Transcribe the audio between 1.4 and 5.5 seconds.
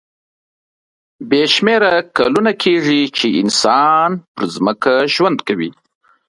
شمېره کلونه کېږي چې انسان پر ځمکه ژوند